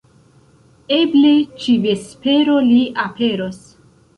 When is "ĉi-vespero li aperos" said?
1.65-3.65